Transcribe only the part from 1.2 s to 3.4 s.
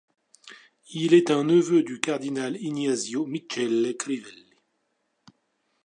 un neveu du cardinal Ignazio